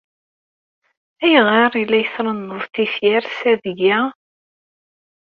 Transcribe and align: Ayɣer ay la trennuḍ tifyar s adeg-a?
Ayɣer 1.23 1.71
ay 1.77 1.85
la 1.89 2.01
trennuḍ 2.13 2.63
tifyar 2.73 3.23
s 3.37 3.39
adeg-a? 3.51 3.99